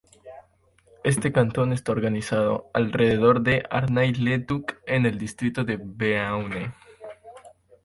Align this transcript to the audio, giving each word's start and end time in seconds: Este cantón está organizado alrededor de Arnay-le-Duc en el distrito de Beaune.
Este 1.03 1.31
cantón 1.31 1.73
está 1.73 1.91
organizado 1.91 2.71
alrededor 2.73 3.41
de 3.41 3.63
Arnay-le-Duc 3.69 4.73
en 4.87 5.05
el 5.05 5.19
distrito 5.19 5.63
de 5.63 5.77
Beaune. 5.79 6.73